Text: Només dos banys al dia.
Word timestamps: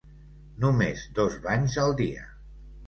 Només 0.63 1.05
dos 1.21 1.39
banys 1.47 1.81
al 1.87 1.97
dia. 2.05 2.29